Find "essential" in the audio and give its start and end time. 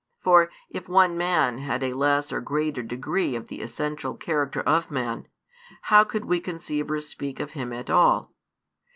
3.61-4.15